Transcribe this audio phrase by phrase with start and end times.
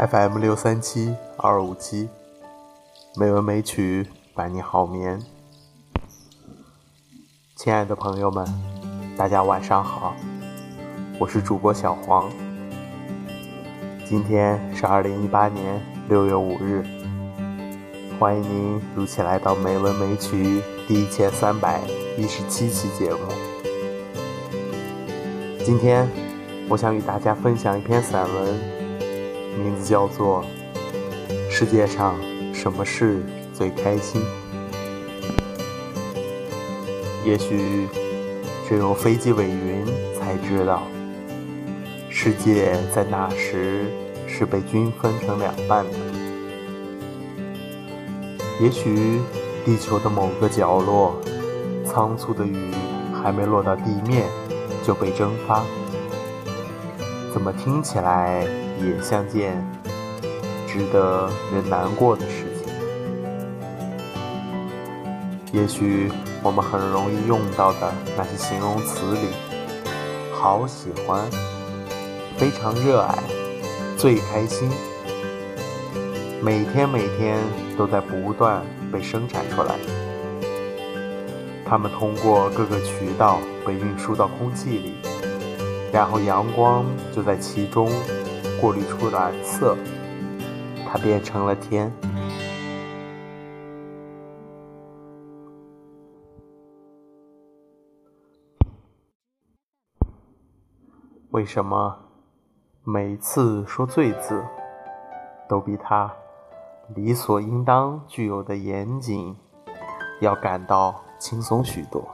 [0.00, 2.08] FM 六三七二五七，
[3.16, 5.20] 美文美曲伴你好眠。
[7.54, 8.46] 亲爱的朋友们，
[9.14, 10.14] 大家晚上好，
[11.18, 12.30] 我是主播小黄。
[14.06, 15.78] 今天是二零一八年
[16.08, 16.82] 六月五日，
[18.18, 21.78] 欢迎您如期来到《美文美曲》第一千三百
[22.16, 23.18] 一十七期节目。
[25.62, 26.08] 今天，
[26.70, 28.80] 我想与大家分享一篇散文。
[29.60, 30.42] 名字叫做
[31.50, 32.14] 《世界上
[32.54, 34.22] 什么事最开心》。
[37.26, 37.86] 也许
[38.66, 39.84] 只有飞机尾云
[40.18, 40.82] 才知道，
[42.08, 43.84] 世界在那时
[44.26, 45.90] 是被均分成两半的。
[48.62, 49.20] 也许
[49.66, 51.20] 地球的某个角落，
[51.84, 52.56] 仓促的雨
[53.22, 54.26] 还没落到地面
[54.82, 55.62] 就被蒸发。
[57.32, 58.46] 怎么听起来？
[58.80, 59.62] 也像件
[60.66, 62.72] 值得人难过的事情。
[65.52, 66.10] 也许
[66.42, 69.28] 我们很容易用到的那些形容词里，
[70.32, 71.28] 好喜欢、
[72.38, 73.18] 非常热爱、
[73.98, 74.70] 最开心，
[76.40, 77.38] 每天每天
[77.76, 79.74] 都在不断被生产出来。
[81.66, 84.94] 它们通过各个渠道被运输到空气里，
[85.92, 87.88] 然后阳光就在其中。
[88.60, 89.74] 过滤出蓝色，
[90.86, 91.90] 它变成了天。
[101.30, 101.98] 为什么
[102.84, 104.44] 每次说“罪”字，
[105.48, 106.12] 都比它
[106.94, 109.34] 理所应当具有的严谨
[110.20, 112.06] 要感到轻松许多？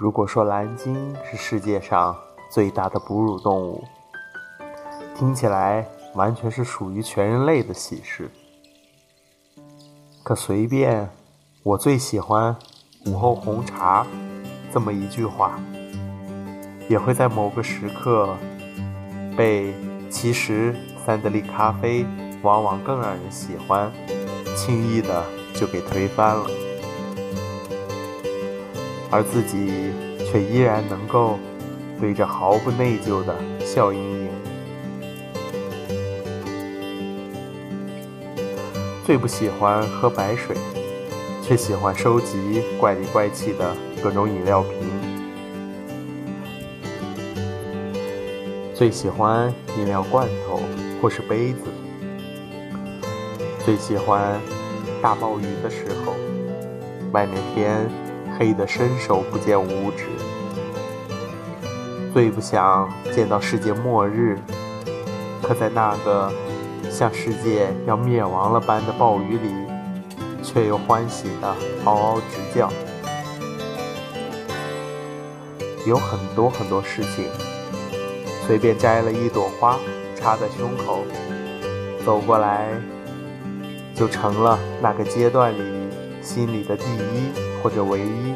[0.00, 2.16] 如果说蓝鲸是世界上
[2.50, 3.84] 最大的哺乳动物，
[5.14, 8.30] 听起来完全是属于全人类的喜事，
[10.22, 11.06] 可随便
[11.62, 12.56] 我最喜欢
[13.04, 14.06] 午后红茶
[14.72, 15.60] 这么一句话，
[16.88, 18.34] 也会在某个时刻
[19.36, 19.74] 被
[20.08, 20.74] 其实
[21.04, 22.06] 三得利咖啡
[22.40, 23.92] 往往更让人喜欢，
[24.56, 25.22] 轻易的
[25.54, 26.46] 就给推翻了，
[29.10, 29.92] 而自己
[30.24, 31.38] 却依然能够
[32.00, 34.28] 对着毫不内疚的笑盈盈。
[39.04, 40.56] 最不喜欢喝白水，
[41.42, 44.72] 却喜欢收集怪里怪气的各种饮料瓶。
[48.72, 50.60] 最喜欢饮料罐头
[51.02, 51.58] 或是杯子。
[53.64, 54.40] 最喜欢
[55.02, 56.14] 大暴雨的时候，
[57.12, 57.86] 外面天
[58.40, 60.06] 黑得伸手不见五指。
[62.14, 64.38] 最不想见到世界末日，
[65.42, 66.32] 可在那个。
[66.90, 69.54] 像世界要灭亡了般的暴雨里，
[70.42, 72.68] 却又欢喜的嗷嗷直叫。
[75.86, 77.26] 有很多很多事情，
[78.44, 79.78] 随便摘了一朵花
[80.16, 81.04] 插在胸口，
[82.04, 82.66] 走过来，
[83.94, 85.62] 就成了那个阶段里
[86.20, 87.30] 心里的第一
[87.62, 88.34] 或者唯一。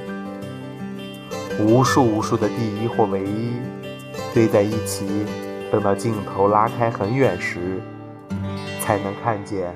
[1.60, 3.60] 无数无数的第一或唯一
[4.32, 5.24] 堆在一起，
[5.70, 7.80] 等到镜头拉开很远时。
[8.80, 9.74] 才能看见，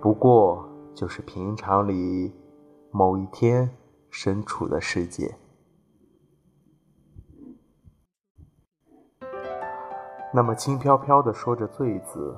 [0.00, 2.34] 不过就是平常里
[2.90, 3.70] 某一天
[4.10, 5.32] 身处的世界。
[10.32, 12.36] 那么轻飘飘的说着“醉”字，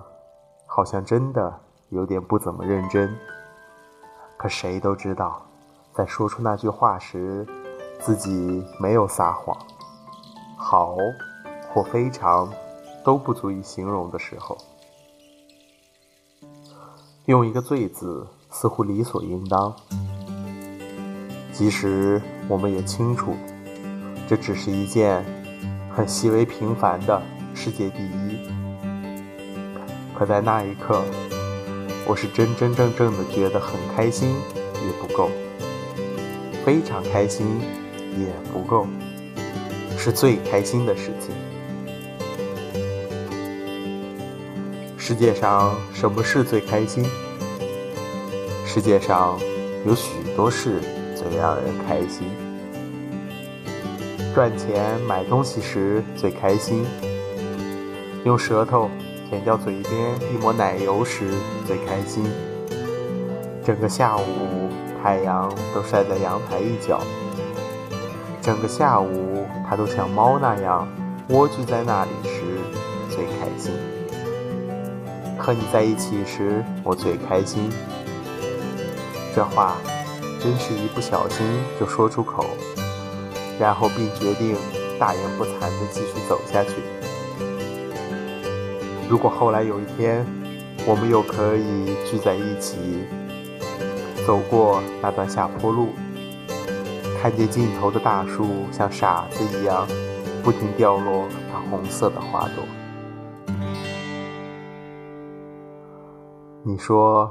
[0.66, 1.58] 好像真的
[1.88, 3.10] 有点不怎么认真。
[4.36, 5.42] 可谁都知道，
[5.96, 7.46] 在说出那句话时，
[7.98, 9.56] 自己没有撒谎。
[10.58, 10.94] 好
[11.72, 12.52] 或非常，
[13.02, 14.58] 都不足以形容的时候。
[17.24, 19.74] 用一个“最”字，似乎理所应当。
[21.50, 23.34] 即使我们也清楚，
[24.28, 25.24] 这只是一件
[25.90, 27.22] 很细微平凡的
[27.54, 28.48] 世界第一。
[30.14, 31.02] 可在那一刻，
[32.06, 34.34] 我是真真正正的觉得很开心，
[34.84, 35.28] 也不够；
[36.66, 37.46] 非常开心，
[38.18, 38.88] 也不够，
[39.96, 41.32] 是最开心的事情。
[44.98, 47.06] 世界上什么事最开心？
[48.64, 49.38] 世界上
[49.86, 50.80] 有许多事
[51.14, 52.26] 最让人开心。
[54.34, 56.84] 赚钱买东西时最开心，
[58.24, 58.90] 用舌头
[59.30, 59.94] 舔掉嘴边
[60.34, 61.30] 一抹奶油时
[61.64, 62.24] 最开心。
[63.64, 64.22] 整个下午
[65.02, 67.00] 太阳都晒在阳台一角，
[68.42, 70.86] 整个下午它都像猫那样
[71.28, 72.42] 蜗居在那里时
[73.08, 73.72] 最开心。
[75.38, 77.70] 和你在一起时，我最开心。
[79.34, 79.76] 这话
[80.40, 81.46] 真是一不小心
[81.78, 82.46] 就说出口，
[83.60, 84.56] 然后并决定
[84.98, 86.70] 大言不惭地继续走下去。
[89.08, 90.26] 如果后来有一天，
[90.84, 92.76] 我们又可以聚在一起，
[94.26, 95.90] 走过那段下坡路，
[97.22, 99.86] 看见尽头的大树像傻子一样
[100.42, 102.64] 不停掉落那红色的花朵。
[106.64, 107.30] 你说，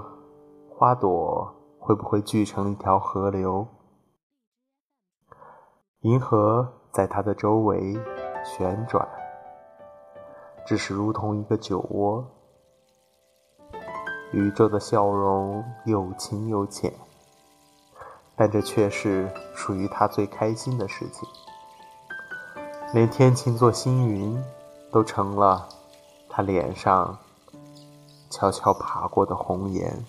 [0.70, 3.68] 花朵会不会聚成一条河流？
[6.00, 8.00] 银河在它的周围
[8.42, 9.06] 旋转，
[10.66, 12.26] 只是如同一个酒窝。
[14.36, 16.92] 宇宙的笑容有情有浅，
[18.36, 21.28] 但这却是属于他最开心的事情。
[22.94, 24.44] 连天晴做星云，
[24.92, 25.70] 都成了
[26.30, 27.18] 他脸上。
[28.30, 30.06] 悄悄爬过的红颜。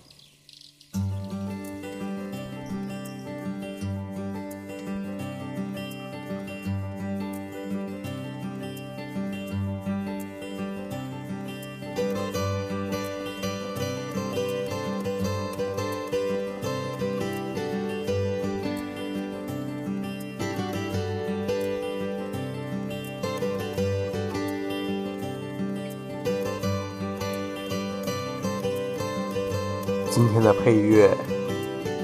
[30.17, 31.15] 今天的配乐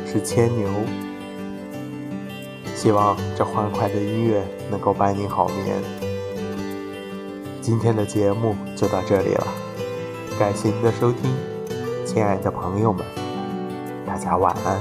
[0.05, 0.69] 是牵牛，
[2.75, 5.81] 希望这欢快的音乐能够伴你好眠。
[7.59, 9.47] 今天的节目就到这里了，
[10.37, 11.33] 感谢您的收听，
[12.05, 13.03] 亲爱的朋友们，
[14.05, 14.77] 大家晚安。